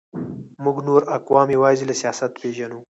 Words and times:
موږ 0.63 0.77
نور 0.87 1.01
اقوام 1.17 1.47
یوازې 1.57 1.83
له 1.87 1.95
سیاست 2.01 2.31
پېژنو. 2.41 2.79